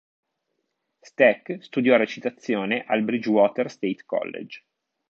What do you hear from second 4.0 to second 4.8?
College.